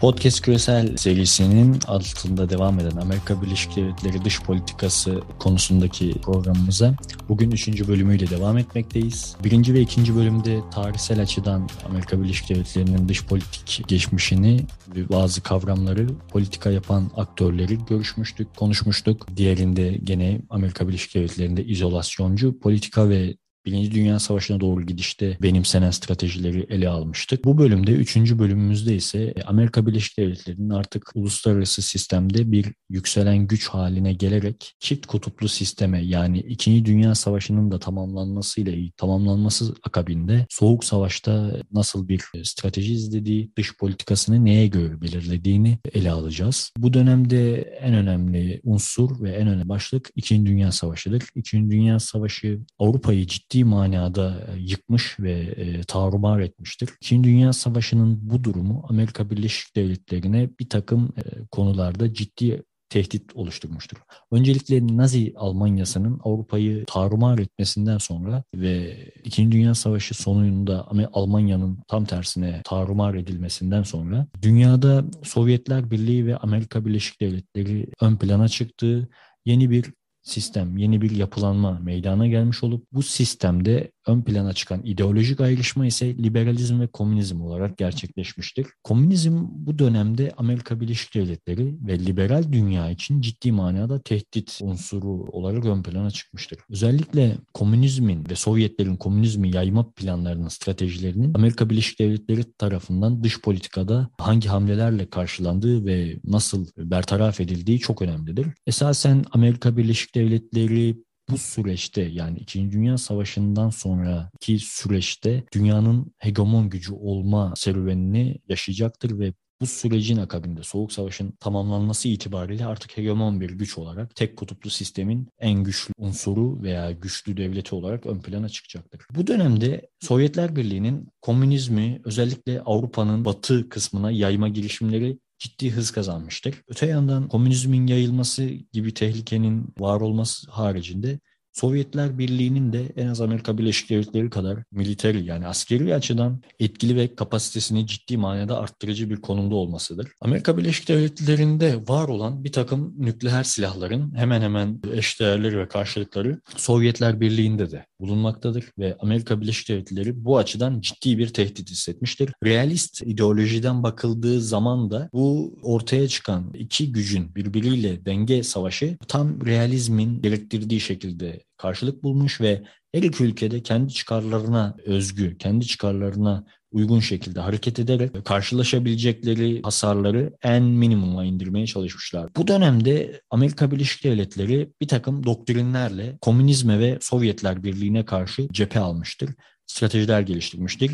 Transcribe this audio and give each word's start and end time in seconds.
Podcast 0.00 0.40
Küresel 0.40 0.96
serisinin 0.96 1.78
altında 1.86 2.50
devam 2.50 2.80
eden 2.80 2.96
Amerika 2.96 3.42
Birleşik 3.42 3.76
Devletleri 3.76 4.24
dış 4.24 4.42
politikası 4.42 5.20
konusundaki 5.38 6.12
programımıza 6.22 6.94
bugün 7.28 7.50
üçüncü 7.50 7.88
bölümüyle 7.88 8.30
devam 8.30 8.58
etmekteyiz. 8.58 9.36
Birinci 9.44 9.74
ve 9.74 9.80
ikinci 9.80 10.16
bölümde 10.16 10.60
tarihsel 10.70 11.22
açıdan 11.22 11.68
Amerika 11.88 12.22
Birleşik 12.22 12.48
Devletleri'nin 12.48 13.08
dış 13.08 13.24
politik 13.24 13.88
geçmişini 13.88 14.66
ve 14.96 15.08
bazı 15.08 15.42
kavramları 15.42 16.06
politika 16.28 16.70
yapan 16.70 17.10
aktörleri 17.16 17.78
görüşmüştük, 17.88 18.56
konuşmuştuk. 18.56 19.26
Diğerinde 19.36 19.90
gene 20.04 20.40
Amerika 20.50 20.88
Birleşik 20.88 21.14
Devletleri'nde 21.14 21.64
izolasyoncu 21.64 22.58
politika 22.60 23.08
ve 23.08 23.36
Birinci 23.66 23.92
Dünya 23.92 24.18
Savaşı'na 24.18 24.60
doğru 24.60 24.86
gidişte 24.86 25.38
benimsenen 25.42 25.90
stratejileri 25.90 26.66
ele 26.68 26.88
almıştık. 26.88 27.44
Bu 27.44 27.58
bölümde, 27.58 27.92
üçüncü 27.92 28.38
bölümümüzde 28.38 28.96
ise 28.96 29.34
Amerika 29.46 29.86
Birleşik 29.86 30.18
Devletleri'nin 30.18 30.70
artık 30.70 31.10
uluslararası 31.14 31.82
sistemde 31.82 32.52
bir 32.52 32.66
yükselen 32.90 33.46
güç 33.46 33.68
haline 33.68 34.12
gelerek 34.12 34.74
çift 34.78 35.06
kutuplu 35.06 35.48
sisteme 35.48 36.02
yani 36.02 36.38
İkinci 36.38 36.84
Dünya 36.84 37.14
Savaşı'nın 37.14 37.70
da 37.70 37.78
tamamlanmasıyla 37.78 38.72
tamamlanması 38.96 39.74
akabinde 39.82 40.46
Soğuk 40.50 40.84
Savaş'ta 40.84 41.62
nasıl 41.72 42.08
bir 42.08 42.24
strateji 42.42 42.92
izlediği, 42.92 43.50
dış 43.56 43.76
politikasını 43.76 44.44
neye 44.44 44.66
göre 44.66 45.00
belirlediğini 45.00 45.78
ele 45.94 46.10
alacağız. 46.10 46.72
Bu 46.78 46.92
dönemde 46.92 47.60
en 47.60 47.94
önemli 47.94 48.60
unsur 48.64 49.22
ve 49.22 49.30
en 49.30 49.48
önemli 49.48 49.68
başlık 49.68 50.10
İkinci 50.16 50.50
Dünya 50.50 50.72
Savaşı'dır. 50.72 51.22
İkinci 51.34 51.70
Dünya 51.70 52.00
Savaşı 52.00 52.60
Avrupa'yı 52.78 53.26
ciddi 53.26 53.47
ciddi 53.48 53.64
manada 53.64 54.46
e, 54.48 54.58
yıkmış 54.60 55.20
ve 55.20 55.32
e, 55.32 55.82
tarumar 55.82 56.40
etmiştir. 56.40 56.90
İkinci 57.00 57.28
Dünya 57.28 57.52
Savaşı'nın 57.52 58.30
bu 58.30 58.44
durumu 58.44 58.86
Amerika 58.88 59.30
Birleşik 59.30 59.76
Devletleri'ne 59.76 60.50
bir 60.60 60.68
takım 60.68 61.12
e, 61.16 61.46
konularda 61.50 62.14
ciddi 62.14 62.62
tehdit 62.88 63.36
oluşturmuştur. 63.36 63.96
Öncelikle 64.30 64.96
Nazi 64.96 65.32
Almanyası'nın 65.36 66.20
Avrupa'yı 66.24 66.84
tarumar 66.86 67.38
etmesinden 67.38 67.98
sonra 67.98 68.44
ve 68.54 68.96
İkinci 69.24 69.52
Dünya 69.52 69.74
Savaşı 69.74 70.14
sonunda 70.14 70.88
Almanya'nın 71.12 71.78
tam 71.88 72.04
tersine 72.04 72.62
tarumar 72.64 73.14
edilmesinden 73.14 73.82
sonra 73.82 74.26
dünyada 74.42 75.04
Sovyetler 75.22 75.90
Birliği 75.90 76.26
ve 76.26 76.36
Amerika 76.36 76.84
Birleşik 76.84 77.20
Devletleri 77.20 77.86
ön 78.00 78.16
plana 78.16 78.48
çıktı. 78.48 79.08
Yeni 79.44 79.70
bir 79.70 79.92
sistem, 80.22 80.76
yeni 80.76 81.00
bir 81.00 81.10
yapılanma 81.10 81.78
meydana 81.78 82.26
gelmiş 82.26 82.62
olup 82.64 82.86
bu 82.92 83.02
sistemde 83.02 83.92
ön 84.08 84.22
plana 84.22 84.52
çıkan 84.52 84.80
ideolojik 84.84 85.40
ayrışma 85.40 85.86
ise 85.86 86.18
liberalizm 86.18 86.80
ve 86.80 86.86
komünizm 86.86 87.40
olarak 87.40 87.78
gerçekleşmiştir. 87.78 88.66
Komünizm 88.84 89.46
bu 89.50 89.78
dönemde 89.78 90.32
Amerika 90.36 90.80
Birleşik 90.80 91.14
Devletleri 91.14 91.74
ve 91.86 91.98
liberal 91.98 92.44
dünya 92.52 92.90
için 92.90 93.20
ciddi 93.20 93.52
manada 93.52 94.02
tehdit 94.02 94.58
unsuru 94.62 95.08
olarak 95.08 95.64
ön 95.64 95.82
plana 95.82 96.10
çıkmıştır. 96.10 96.58
Özellikle 96.70 97.36
komünizmin 97.54 98.24
ve 98.30 98.34
Sovyetlerin 98.34 98.96
komünizmi 98.96 99.54
yayma 99.54 99.90
planlarının, 99.90 100.48
stratejilerinin 100.48 101.34
Amerika 101.34 101.70
Birleşik 101.70 101.98
Devletleri 101.98 102.52
tarafından 102.58 103.24
dış 103.24 103.40
politikada 103.40 104.10
hangi 104.18 104.48
hamlelerle 104.48 105.10
karşılandığı 105.10 105.86
ve 105.86 106.16
nasıl 106.24 106.66
bertaraf 106.76 107.40
edildiği 107.40 107.78
çok 107.78 108.02
önemlidir. 108.02 108.46
Esasen 108.66 109.24
Amerika 109.32 109.76
Birleşik 109.76 110.14
Devletleri 110.14 110.96
bu 111.30 111.38
süreçte 111.38 112.02
yani 112.02 112.38
İkinci 112.38 112.72
Dünya 112.76 112.98
Savaşı'ndan 112.98 113.70
sonraki 113.70 114.58
süreçte 114.58 115.44
dünyanın 115.52 116.12
hegemon 116.18 116.70
gücü 116.70 116.92
olma 116.92 117.52
serüvenini 117.56 118.38
yaşayacaktır 118.48 119.18
ve 119.18 119.32
bu 119.60 119.66
sürecin 119.66 120.16
akabinde 120.16 120.62
Soğuk 120.62 120.92
Savaş'ın 120.92 121.30
tamamlanması 121.40 122.08
itibariyle 122.08 122.66
artık 122.66 122.96
hegemon 122.96 123.40
bir 123.40 123.50
güç 123.50 123.78
olarak 123.78 124.14
tek 124.14 124.36
kutuplu 124.36 124.70
sistemin 124.70 125.28
en 125.38 125.64
güçlü 125.64 125.94
unsuru 125.98 126.62
veya 126.62 126.92
güçlü 126.92 127.36
devleti 127.36 127.74
olarak 127.74 128.06
ön 128.06 128.20
plana 128.20 128.48
çıkacaktır. 128.48 129.00
Bu 129.14 129.26
dönemde 129.26 129.88
Sovyetler 130.00 130.56
Birliği'nin 130.56 131.08
komünizmi 131.22 132.00
özellikle 132.04 132.60
Avrupa'nın 132.60 133.24
batı 133.24 133.68
kısmına 133.68 134.10
yayma 134.10 134.48
girişimleri 134.48 135.18
ciddi 135.38 135.70
hız 135.70 135.90
kazanmıştır. 135.90 136.54
Öte 136.68 136.86
yandan 136.86 137.28
komünizmin 137.28 137.86
yayılması 137.86 138.44
gibi 138.72 138.94
tehlikenin 138.94 139.74
var 139.78 140.00
olması 140.00 140.50
haricinde 140.50 141.20
Sovyetler 141.58 142.18
Birliği'nin 142.18 142.72
de 142.72 142.92
en 142.96 143.06
az 143.06 143.20
Amerika 143.20 143.58
Birleşik 143.58 143.90
Devletleri 143.90 144.30
kadar 144.30 144.58
militeri 144.72 145.24
yani 145.24 145.46
askeri 145.46 145.94
açıdan 145.94 146.42
etkili 146.60 146.96
ve 146.96 147.14
kapasitesini 147.14 147.86
ciddi 147.86 148.16
manada 148.16 148.58
arttırıcı 148.58 149.10
bir 149.10 149.16
konumda 149.16 149.54
olmasıdır. 149.54 150.08
Amerika 150.20 150.58
Birleşik 150.58 150.88
Devletleri'nde 150.88 151.88
var 151.88 152.08
olan 152.08 152.44
bir 152.44 152.52
takım 152.52 152.94
nükleer 152.98 153.42
silahların 153.42 154.16
hemen 154.16 154.40
hemen 154.40 154.80
eşdeğerleri 154.92 155.58
ve 155.58 155.68
karşılıkları 155.68 156.40
Sovyetler 156.56 157.20
Birliği'nde 157.20 157.70
de 157.70 157.86
bulunmaktadır 158.00 158.64
ve 158.78 158.96
Amerika 159.00 159.40
Birleşik 159.40 159.68
Devletleri 159.68 160.24
bu 160.24 160.38
açıdan 160.38 160.80
ciddi 160.80 161.18
bir 161.18 161.28
tehdit 161.28 161.70
hissetmiştir. 161.70 162.32
Realist 162.44 163.02
ideolojiden 163.02 163.82
bakıldığı 163.82 164.40
zaman 164.40 164.90
da 164.90 165.08
bu 165.12 165.58
ortaya 165.62 166.08
çıkan 166.08 166.52
iki 166.54 166.92
gücün 166.92 167.34
birbiriyle 167.34 168.04
denge 168.04 168.42
savaşı 168.42 168.98
tam 169.08 169.46
realizmin 169.46 170.22
gerektirdiği 170.22 170.80
şekilde 170.80 171.42
karşılık 171.56 172.02
bulmuş 172.02 172.40
ve 172.40 172.62
her 172.94 173.02
iki 173.02 173.24
ülkede 173.24 173.62
kendi 173.62 173.92
çıkarlarına 173.92 174.76
özgü, 174.84 175.38
kendi 175.38 175.66
çıkarlarına 175.66 176.46
uygun 176.72 177.00
şekilde 177.00 177.40
hareket 177.40 177.78
ederek 177.78 178.24
karşılaşabilecekleri 178.24 179.62
hasarları 179.62 180.32
en 180.42 180.62
minimuma 180.62 181.24
indirmeye 181.24 181.66
çalışmışlar. 181.66 182.30
Bu 182.36 182.48
dönemde 182.48 183.20
Amerika 183.30 183.70
Birleşik 183.70 184.04
Devletleri 184.04 184.72
bir 184.80 184.88
takım 184.88 185.24
doktrinlerle 185.24 186.18
komünizme 186.20 186.78
ve 186.78 186.98
Sovyetler 187.00 187.62
Birliği'ne 187.62 188.04
karşı 188.04 188.48
cephe 188.52 188.80
almıştır 188.80 189.30
stratejiler 189.68 190.20
geliştirmiştir 190.20 190.90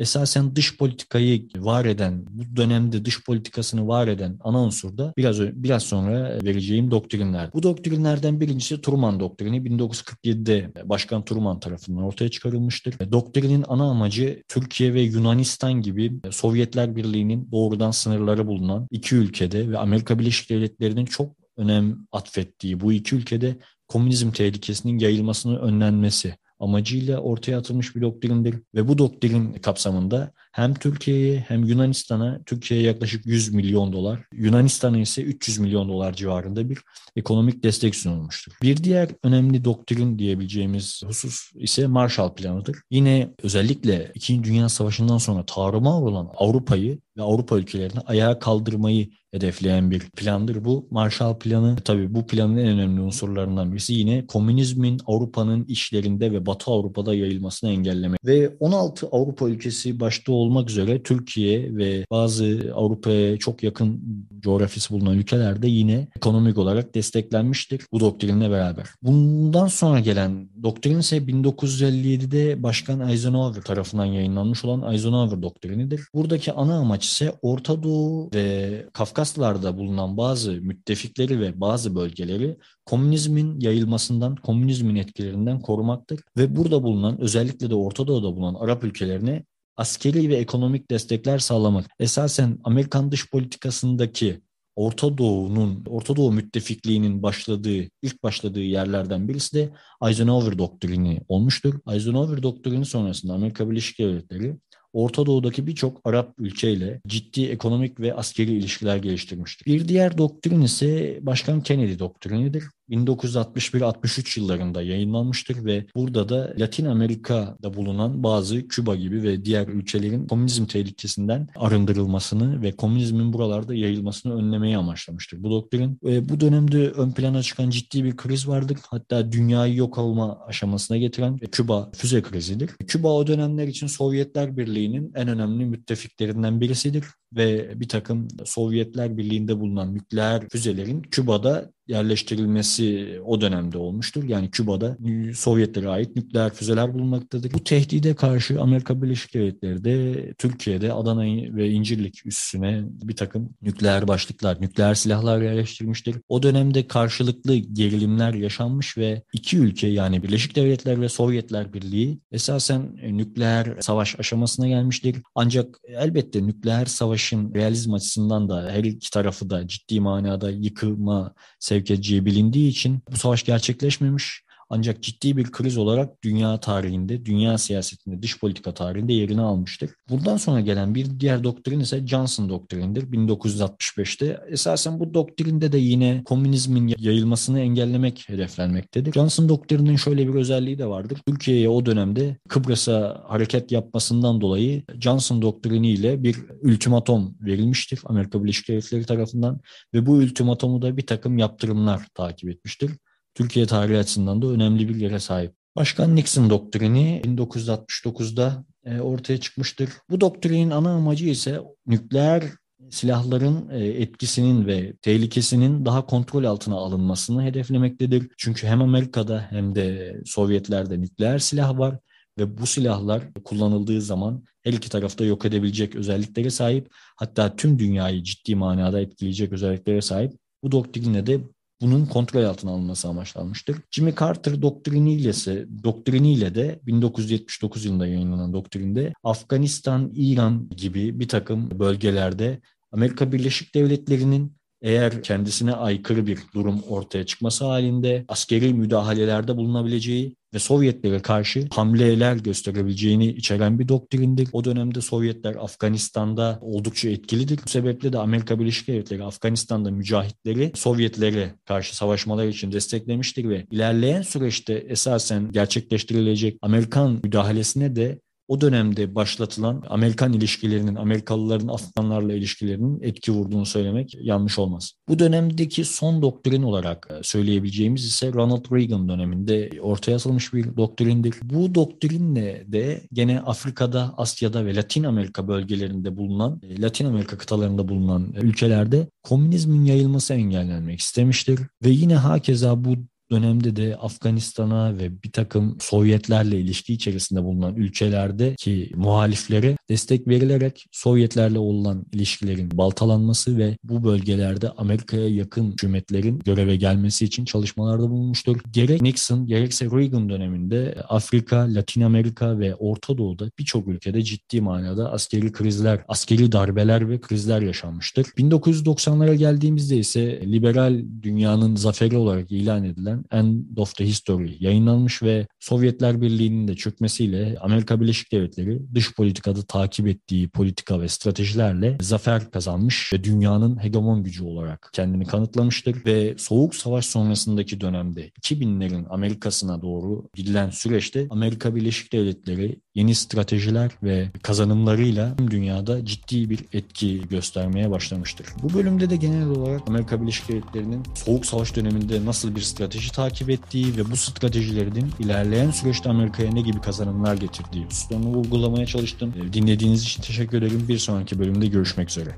esasen 0.00 0.56
dış 0.56 0.76
politikayı 0.76 1.48
var 1.56 1.84
eden, 1.84 2.24
bu 2.28 2.56
dönemde 2.56 3.04
dış 3.04 3.24
politikasını 3.24 3.88
var 3.88 4.08
eden 4.08 4.38
ana 4.40 4.62
unsur 4.62 4.98
da 4.98 5.12
biraz 5.16 5.40
biraz 5.40 5.82
sonra 5.82 6.38
vereceğim 6.44 6.90
doktrinler. 6.90 7.52
Bu 7.54 7.62
doktrinlerden 7.62 8.40
birincisi 8.40 8.80
Truman 8.80 9.20
doktrini 9.20 9.56
1947'de 9.56 10.72
Başkan 10.84 11.24
Truman 11.24 11.60
tarafından 11.60 12.04
ortaya 12.04 12.30
çıkarılmıştır. 12.30 13.12
Doktrinin 13.12 13.64
ana 13.68 13.90
amacı 13.90 14.42
Türkiye 14.48 14.94
ve 14.94 15.00
Yunanistan 15.00 15.72
gibi 15.72 16.12
Sovyetler 16.30 16.96
Birliği'nin 16.96 17.48
doğrudan 17.52 17.90
sınırları 17.90 18.46
bulunan 18.46 18.86
iki 18.90 19.16
ülkede 19.16 19.70
ve 19.70 19.78
Amerika 19.78 20.18
Birleşik 20.18 20.50
Devletleri'nin 20.50 21.04
çok 21.04 21.36
önem 21.56 22.06
atfettiği 22.12 22.80
bu 22.80 22.92
iki 22.92 23.16
ülkede 23.16 23.56
komünizm 23.88 24.30
tehlikesinin 24.30 24.98
yayılmasının 24.98 25.56
önlenmesi 25.56 26.34
amacıyla 26.60 27.20
ortaya 27.20 27.58
atılmış 27.58 27.96
bir 27.96 28.00
doktrindir. 28.00 28.56
Ve 28.74 28.88
bu 28.88 28.98
doktrin 28.98 29.52
kapsamında 29.52 30.32
hem 30.52 30.74
Türkiye'ye 30.74 31.44
hem 31.48 31.64
Yunanistan'a 31.64 32.40
Türkiye'ye 32.46 32.86
yaklaşık 32.86 33.26
100 33.26 33.54
milyon 33.54 33.92
dolar, 33.92 34.20
Yunanistan'a 34.32 34.98
ise 34.98 35.22
300 35.22 35.58
milyon 35.58 35.88
dolar 35.88 36.12
civarında 36.12 36.70
bir 36.70 36.78
ekonomik 37.16 37.64
destek 37.64 37.96
sunulmuştur. 37.96 38.52
Bir 38.62 38.76
diğer 38.76 39.08
önemli 39.22 39.64
doktrin 39.64 40.18
diyebileceğimiz 40.18 41.02
husus 41.06 41.50
ise 41.54 41.86
Marshall 41.86 42.34
Planı'dır. 42.34 42.76
Yine 42.90 43.34
özellikle 43.42 44.12
İkinci 44.14 44.50
Dünya 44.50 44.68
Savaşı'ndan 44.68 45.18
sonra 45.18 45.46
tarumar 45.46 46.02
olan 46.02 46.30
Avrupa'yı 46.36 46.98
ve 47.16 47.22
Avrupa 47.22 47.58
ülkelerini 47.58 48.00
ayağa 48.00 48.38
kaldırmayı 48.38 49.10
hedefleyen 49.30 49.90
bir 49.90 50.00
plandır 50.00 50.64
bu. 50.64 50.88
Marshall 50.90 51.38
Planı 51.38 51.76
tabii 51.84 52.14
bu 52.14 52.26
planın 52.26 52.56
en 52.56 52.68
önemli 52.68 53.00
unsurlarından 53.00 53.72
birisi 53.72 53.94
yine 53.94 54.26
komünizmin 54.26 55.00
Avrupa'nın 55.06 55.64
işlerinde 55.64 56.32
ve 56.32 56.46
Batı 56.46 56.70
Avrupa'da 56.70 57.14
yayılmasını 57.14 57.70
engellemek. 57.70 58.24
Ve 58.24 58.56
16 58.60 59.06
Avrupa 59.06 59.48
ülkesi 59.48 60.00
başta 60.00 60.32
olmak 60.40 60.70
üzere 60.70 61.02
Türkiye 61.02 61.76
ve 61.76 62.04
bazı 62.10 62.72
Avrupa'ya 62.74 63.36
çok 63.36 63.62
yakın 63.62 64.02
coğrafyası 64.40 64.94
bulunan 64.94 65.18
ülkelerde 65.18 65.68
yine 65.68 66.08
ekonomik 66.16 66.58
olarak 66.58 66.94
desteklenmiştir 66.94 67.86
bu 67.92 68.00
doktrinle 68.00 68.50
beraber. 68.50 68.86
Bundan 69.02 69.66
sonra 69.66 70.00
gelen 70.00 70.48
doktrin 70.62 70.98
ise 70.98 71.16
1957'de 71.16 72.62
Başkan 72.62 73.08
Eisenhower 73.08 73.62
tarafından 73.62 74.04
yayınlanmış 74.04 74.64
olan 74.64 74.92
Eisenhower 74.92 75.42
doktrinidir. 75.42 76.00
Buradaki 76.14 76.52
ana 76.52 76.78
amaç 76.78 77.04
ise 77.04 77.32
Orta 77.42 77.82
Doğu 77.82 78.30
ve 78.34 78.86
Kafkaslar'da 78.92 79.78
bulunan 79.78 80.16
bazı 80.16 80.52
müttefikleri 80.52 81.40
ve 81.40 81.60
bazı 81.60 81.94
bölgeleri 81.94 82.56
komünizmin 82.86 83.60
yayılmasından, 83.60 84.36
komünizmin 84.36 84.96
etkilerinden 84.96 85.60
korumaktır. 85.60 86.20
Ve 86.36 86.56
burada 86.56 86.82
bulunan 86.82 87.20
özellikle 87.20 87.70
de 87.70 87.74
Orta 87.74 88.06
Doğu'da 88.06 88.36
bulunan 88.36 88.54
Arap 88.54 88.84
ülkelerine 88.84 89.44
askeri 89.76 90.28
ve 90.28 90.36
ekonomik 90.36 90.90
destekler 90.90 91.38
sağlamak. 91.38 91.86
Esasen 92.00 92.58
Amerikan 92.64 93.12
dış 93.12 93.30
politikasındaki 93.30 94.40
Orta 94.76 95.18
Doğu'nun, 95.18 95.84
Orta 95.88 96.16
Doğu 96.16 96.32
müttefikliğinin 96.32 97.22
başladığı, 97.22 97.82
ilk 98.02 98.22
başladığı 98.22 98.62
yerlerden 98.62 99.28
birisi 99.28 99.56
de 99.56 99.70
Eisenhower 100.08 100.58
doktrini 100.58 101.20
olmuştur. 101.28 101.74
Eisenhower 101.92 102.42
doktrini 102.42 102.84
sonrasında 102.84 103.32
Amerika 103.32 103.70
Birleşik 103.70 103.98
Devletleri 103.98 104.56
Orta 104.92 105.26
Doğu'daki 105.26 105.66
birçok 105.66 106.00
Arap 106.04 106.34
ülkeyle 106.38 107.00
ciddi 107.06 107.46
ekonomik 107.46 108.00
ve 108.00 108.14
askeri 108.14 108.52
ilişkiler 108.52 108.96
geliştirmiştir. 108.96 109.66
Bir 109.66 109.88
diğer 109.88 110.18
doktrin 110.18 110.60
ise 110.60 111.18
Başkan 111.22 111.62
Kennedy 111.62 111.98
doktrinidir. 111.98 112.64
1961-63 112.90 114.40
yıllarında 114.40 114.82
yayınlanmıştır 114.82 115.64
ve 115.64 115.86
burada 115.96 116.28
da 116.28 116.54
Latin 116.58 116.84
Amerika'da 116.84 117.74
bulunan 117.74 118.22
bazı 118.22 118.68
Küba 118.68 118.96
gibi 118.96 119.22
ve 119.22 119.44
diğer 119.44 119.68
ülkelerin 119.68 120.26
komünizm 120.26 120.66
tehlikesinden 120.66 121.48
arındırılmasını 121.56 122.62
ve 122.62 122.72
komünizmin 122.72 123.32
buralarda 123.32 123.74
yayılmasını 123.74 124.34
önlemeyi 124.34 124.76
amaçlamıştır. 124.76 125.42
Bu 125.42 125.50
doktrin 125.50 125.98
ve 126.04 126.28
bu 126.28 126.40
dönemde 126.40 126.90
ön 126.90 127.12
plana 127.12 127.42
çıkan 127.42 127.70
ciddi 127.70 128.04
bir 128.04 128.16
kriz 128.16 128.48
vardır. 128.48 128.78
Hatta 128.90 129.32
dünyayı 129.32 129.76
yok 129.76 129.98
olma 129.98 130.38
aşamasına 130.46 130.96
getiren 130.96 131.38
Küba 131.38 131.90
füze 131.94 132.22
krizidir. 132.22 132.70
Küba 132.86 133.08
o 133.12 133.26
dönemler 133.26 133.68
için 133.68 133.86
Sovyetler 133.86 134.56
Birliği'nin 134.56 135.12
en 135.14 135.28
önemli 135.28 135.64
müttefiklerinden 135.64 136.60
birisidir 136.60 137.04
ve 137.36 137.80
bir 137.80 137.88
takım 137.88 138.28
Sovyetler 138.44 139.16
Birliği'nde 139.16 139.60
bulunan 139.60 139.94
nükleer 139.94 140.48
füzelerin 140.48 141.02
Küba'da 141.02 141.70
yerleştirilmesi 141.90 143.20
o 143.24 143.40
dönemde 143.40 143.78
olmuştur. 143.78 144.24
Yani 144.24 144.50
Küba'da 144.50 144.96
Sovyetlere 145.34 145.88
ait 145.88 146.16
nükleer 146.16 146.54
füzeler 146.54 146.94
bulunmaktadır. 146.94 147.52
Bu 147.52 147.64
tehdide 147.64 148.14
karşı 148.14 148.60
Amerika 148.60 149.02
Birleşik 149.02 149.34
Devletleri 149.34 149.84
de 149.84 150.32
Türkiye'de 150.34 150.92
Adana 150.92 151.20
ve 151.56 151.70
İncirlik 151.70 152.26
üssüne 152.26 152.82
bir 152.84 153.16
takım 153.16 153.50
nükleer 153.62 154.08
başlıklar, 154.08 154.60
nükleer 154.60 154.94
silahlar 154.94 155.42
yerleştirmiştir. 155.42 156.16
O 156.28 156.42
dönemde 156.42 156.86
karşılıklı 156.86 157.54
gerilimler 157.54 158.34
yaşanmış 158.34 158.98
ve 158.98 159.22
iki 159.32 159.58
ülke 159.58 159.86
yani 159.86 160.22
Birleşik 160.22 160.56
Devletler 160.56 161.00
ve 161.00 161.08
Sovyetler 161.08 161.72
Birliği 161.72 162.20
esasen 162.32 162.96
nükleer 162.96 163.76
savaş 163.80 164.20
aşamasına 164.20 164.68
gelmiştir. 164.68 165.16
Ancak 165.34 165.78
elbette 165.88 166.46
nükleer 166.46 166.86
savaşın 166.86 167.54
realizm 167.54 167.94
açısından 167.94 168.48
da 168.48 168.70
her 168.70 168.84
iki 168.84 169.10
tarafı 169.10 169.50
da 169.50 169.68
ciddi 169.68 170.00
manada 170.00 170.50
yıkıma 170.50 171.34
sevk 171.58 171.79
sevk 171.80 171.90
edeceği 171.90 172.26
bilindiği 172.26 172.68
için 172.68 173.02
bu 173.10 173.16
savaş 173.16 173.44
gerçekleşmemiş. 173.44 174.44
Ancak 174.70 175.02
ciddi 175.02 175.36
bir 175.36 175.44
kriz 175.44 175.76
olarak 175.76 176.22
dünya 176.24 176.60
tarihinde, 176.60 177.24
dünya 177.24 177.58
siyasetinde, 177.58 178.22
dış 178.22 178.40
politika 178.40 178.74
tarihinde 178.74 179.12
yerini 179.12 179.40
almıştır. 179.40 179.90
Bundan 180.08 180.36
sonra 180.36 180.60
gelen 180.60 180.94
bir 180.94 181.20
diğer 181.20 181.44
doktrin 181.44 181.80
ise 181.80 182.06
Johnson 182.06 182.48
doktrinidir 182.48 183.02
1965'te. 183.02 184.40
Esasen 184.48 185.00
bu 185.00 185.14
doktrinde 185.14 185.72
de 185.72 185.78
yine 185.78 186.22
komünizmin 186.24 186.94
yayılmasını 186.98 187.60
engellemek 187.60 188.24
hedeflenmektedir. 188.28 189.12
Johnson 189.12 189.48
doktrininin 189.48 189.96
şöyle 189.96 190.28
bir 190.28 190.34
özelliği 190.34 190.78
de 190.78 190.86
vardır. 190.86 191.18
Türkiye'ye 191.26 191.68
o 191.68 191.86
dönemde 191.86 192.36
Kıbrıs'a 192.48 193.24
hareket 193.28 193.72
yapmasından 193.72 194.40
dolayı 194.40 194.82
Johnson 195.00 195.42
doktriniyle 195.42 196.22
bir 196.22 196.36
ultimatom 196.62 197.34
verilmiştir 197.40 198.00
Amerika 198.04 198.44
Birleşik 198.44 198.68
Devletleri 198.68 199.06
tarafından 199.06 199.60
ve 199.94 200.06
bu 200.06 200.12
ultimatomu 200.12 200.82
da 200.82 200.96
bir 200.96 201.06
takım 201.06 201.38
yaptırımlar 201.38 202.06
takip 202.14 202.50
etmiştir. 202.50 202.90
Türkiye 203.34 203.66
tarihi 203.66 203.98
açısından 203.98 204.42
da 204.42 204.46
önemli 204.46 204.88
bir 204.88 204.96
yere 204.96 205.18
sahip. 205.18 205.54
Başkan 205.76 206.16
Nixon 206.16 206.50
doktrini 206.50 207.22
1969'da 207.24 208.64
e, 208.84 209.00
ortaya 209.00 209.40
çıkmıştır. 209.40 209.90
Bu 210.10 210.20
doktrinin 210.20 210.70
ana 210.70 210.94
amacı 210.94 211.26
ise 211.26 211.60
nükleer 211.86 212.42
silahların 212.90 213.68
e, 213.70 213.86
etkisinin 213.86 214.66
ve 214.66 214.96
tehlikesinin 215.02 215.84
daha 215.84 216.06
kontrol 216.06 216.44
altına 216.44 216.74
alınmasını 216.74 217.44
hedeflemektedir. 217.44 218.28
Çünkü 218.38 218.66
hem 218.66 218.82
Amerika'da 218.82 219.46
hem 219.50 219.74
de 219.74 220.16
Sovyetlerde 220.24 221.00
nükleer 221.00 221.38
silah 221.38 221.78
var 221.78 221.98
ve 222.38 222.58
bu 222.58 222.66
silahlar 222.66 223.22
kullanıldığı 223.44 224.02
zaman 224.02 224.44
her 224.62 224.72
iki 224.72 224.90
tarafta 224.90 225.24
yok 225.24 225.44
edebilecek 225.44 225.96
özelliklere 225.96 226.50
sahip 226.50 226.88
hatta 227.16 227.56
tüm 227.56 227.78
dünyayı 227.78 228.22
ciddi 228.22 228.54
manada 228.54 229.00
etkileyecek 229.00 229.52
özelliklere 229.52 230.02
sahip. 230.02 230.32
Bu 230.62 230.72
doktrinle 230.72 231.26
de 231.26 231.40
bunun 231.80 232.06
kontrol 232.06 232.44
altına 232.44 232.70
alınması 232.70 233.08
amaçlanmıştır. 233.08 233.76
Jimmy 233.90 234.14
Carter 234.20 234.62
doktriniyle 234.62 235.28
ise 235.28 235.66
doktriniyle 235.84 236.54
de 236.54 236.80
1979 236.86 237.84
yılında 237.84 238.06
yayınlanan 238.06 238.52
doktrinde 238.52 239.12
Afganistan, 239.24 240.10
İran 240.14 240.68
gibi 240.76 241.20
bir 241.20 241.28
takım 241.28 241.78
bölgelerde 241.78 242.60
Amerika 242.92 243.32
Birleşik 243.32 243.74
Devletleri'nin 243.74 244.59
eğer 244.82 245.22
kendisine 245.22 245.72
aykırı 245.72 246.26
bir 246.26 246.38
durum 246.54 246.82
ortaya 246.88 247.26
çıkması 247.26 247.64
halinde 247.64 248.24
askeri 248.28 248.74
müdahalelerde 248.74 249.56
bulunabileceği 249.56 250.36
ve 250.54 250.58
Sovyetlere 250.58 251.22
karşı 251.22 251.68
hamleler 251.70 252.36
gösterebileceğini 252.36 253.26
içeren 253.26 253.78
bir 253.78 253.88
doktrindir. 253.88 254.48
O 254.52 254.64
dönemde 254.64 255.00
Sovyetler 255.00 255.54
Afganistan'da 255.54 256.58
oldukça 256.62 257.08
etkilidir. 257.08 257.60
Bu 257.64 257.68
sebeple 257.68 258.12
de 258.12 258.18
Amerika 258.18 258.60
Birleşik 258.60 258.88
Devletleri 258.88 259.24
Afganistan'da 259.24 259.90
mücahitleri 259.90 260.72
Sovyetlere 260.74 261.54
karşı 261.64 261.96
savaşmalar 261.96 262.46
için 262.46 262.72
desteklemiştir 262.72 263.48
ve 263.48 263.66
ilerleyen 263.70 264.22
süreçte 264.22 264.74
esasen 264.74 265.52
gerçekleştirilecek 265.52 266.58
Amerikan 266.62 267.20
müdahalesine 267.24 267.96
de 267.96 268.20
o 268.50 268.60
dönemde 268.60 269.14
başlatılan 269.14 269.82
Amerikan 269.88 270.32
ilişkilerinin, 270.32 270.94
Amerikalıların 270.94 271.68
Afganlarla 271.68 272.34
ilişkilerinin 272.34 273.02
etki 273.02 273.32
vurduğunu 273.32 273.66
söylemek 273.66 274.14
yanlış 274.20 274.58
olmaz. 274.58 274.92
Bu 275.08 275.18
dönemdeki 275.18 275.84
son 275.84 276.22
doktrin 276.22 276.62
olarak 276.62 277.08
e, 277.10 277.22
söyleyebileceğimiz 277.22 278.04
ise 278.04 278.32
Ronald 278.32 278.64
Reagan 278.72 279.08
döneminde 279.08 279.70
ortaya 279.80 280.16
atılmış 280.16 280.54
bir 280.54 280.76
doktrindir. 280.76 281.34
Bu 281.42 281.74
doktrinle 281.74 282.64
de 282.66 283.02
gene 283.12 283.40
Afrika'da, 283.40 284.14
Asya'da 284.16 284.66
ve 284.66 284.74
Latin 284.74 285.04
Amerika 285.04 285.48
bölgelerinde 285.48 286.16
bulunan, 286.16 286.60
e, 286.62 286.80
Latin 286.80 287.06
Amerika 287.06 287.38
kıtalarında 287.38 287.88
bulunan 287.88 288.32
ülkelerde 288.42 289.06
komünizmin 289.22 289.84
yayılması 289.84 290.34
engellenmek 290.34 291.00
istemiştir. 291.00 291.60
Ve 291.84 291.90
yine 291.90 292.16
hakeza 292.16 292.84
bu 292.84 292.96
dönemde 293.30 293.76
de 293.76 293.96
Afganistan'a 293.96 294.98
ve 294.98 295.22
bir 295.22 295.32
takım 295.32 295.76
Sovyetlerle 295.80 296.60
ilişki 296.60 296.94
içerisinde 296.94 297.44
bulunan 297.44 297.74
ülkelerdeki 297.74 298.90
muhaliflere 298.96 299.76
destek 299.88 300.28
verilerek 300.28 300.86
Sovyetlerle 300.92 301.58
olan 301.58 302.06
ilişkilerin 302.12 302.70
baltalanması 302.78 303.58
ve 303.58 303.76
bu 303.84 304.04
bölgelerde 304.04 304.70
Amerika'ya 304.70 305.28
yakın 305.28 305.72
hükümetlerin 305.72 306.38
göreve 306.38 306.76
gelmesi 306.76 307.24
için 307.24 307.44
çalışmalarda 307.44 308.10
bulunmuştur. 308.10 308.60
Gerek 308.72 309.02
Nixon 309.02 309.46
gerekse 309.46 309.86
Reagan 309.86 310.28
döneminde 310.28 311.04
Afrika, 311.08 311.74
Latin 311.74 312.00
Amerika 312.00 312.58
ve 312.58 312.74
Orta 312.74 313.18
Doğu'da 313.18 313.50
birçok 313.58 313.88
ülkede 313.88 314.22
ciddi 314.22 314.60
manada 314.60 315.12
askeri 315.12 315.52
krizler, 315.52 316.04
askeri 316.08 316.52
darbeler 316.52 317.08
ve 317.08 317.20
krizler 317.20 317.62
yaşanmıştır. 317.62 318.24
1990'lara 318.24 319.34
geldiğimizde 319.34 319.96
ise 319.96 320.40
liberal 320.52 321.04
dünyanın 321.22 321.76
zaferi 321.76 322.16
olarak 322.16 322.52
ilan 322.52 322.84
edilen 322.84 323.19
End 323.30 323.76
of 323.76 323.94
the 323.94 324.06
History 324.06 324.56
yayınlanmış 324.60 325.22
ve 325.22 325.46
Sovyetler 325.60 326.22
Birliği'nin 326.22 326.68
de 326.68 326.74
çökmesiyle 326.74 327.56
Amerika 327.60 328.00
Birleşik 328.00 328.32
Devletleri 328.32 328.80
dış 328.94 329.14
politikada 329.14 329.62
takip 329.62 330.08
ettiği 330.08 330.48
politika 330.48 331.00
ve 331.00 331.08
stratejilerle 331.08 331.98
zafer 332.00 332.50
kazanmış 332.50 333.12
ve 333.12 333.24
dünyanın 333.24 333.82
hegemon 333.82 334.22
gücü 334.22 334.44
olarak 334.44 334.90
kendini 334.92 335.26
kanıtlamıştır 335.26 336.04
ve 336.06 336.34
Soğuk 336.38 336.74
Savaş 336.74 337.06
sonrasındaki 337.06 337.80
dönemde 337.80 338.28
2000'lerin 338.28 339.06
Amerika'sına 339.08 339.82
doğru 339.82 340.28
gidilen 340.34 340.70
süreçte 340.70 341.26
Amerika 341.30 341.74
Birleşik 341.74 342.12
Devletleri 342.12 342.80
yeni 342.94 343.14
stratejiler 343.14 343.90
ve 344.02 344.30
kazanımlarıyla 344.42 345.36
tüm 345.36 345.50
dünyada 345.50 346.04
ciddi 346.04 346.50
bir 346.50 346.60
etki 346.72 347.28
göstermeye 347.28 347.90
başlamıştır. 347.90 348.46
Bu 348.62 348.74
bölümde 348.74 349.10
de 349.10 349.16
genel 349.16 349.48
olarak 349.48 349.80
Amerika 349.88 350.22
Birleşik 350.22 350.48
Devletleri'nin 350.48 351.02
Soğuk 351.14 351.46
Savaş 351.46 351.76
döneminde 351.76 352.24
nasıl 352.24 352.56
bir 352.56 352.60
strateji 352.60 353.09
takip 353.12 353.50
ettiği 353.50 353.96
ve 353.96 354.10
bu 354.10 354.16
stratejilerin 354.16 355.12
ilerleyen 355.18 355.70
süreçte 355.70 356.10
Amerika'ya 356.10 356.52
ne 356.52 356.60
gibi 356.60 356.80
kazanımlar 356.80 357.34
getirdiği 357.34 357.84
hususlarını 357.84 358.26
vurgulamaya 358.26 358.86
çalıştım. 358.86 359.34
Dinlediğiniz 359.52 360.02
için 360.02 360.22
teşekkür 360.22 360.58
ederim. 360.58 360.84
Bir 360.88 360.98
sonraki 360.98 361.38
bölümde 361.38 361.66
görüşmek 361.66 362.10
üzere. 362.10 362.30